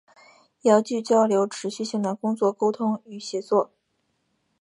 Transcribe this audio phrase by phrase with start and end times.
[0.63, 3.71] 遥距交流持续性的工作沟通与协作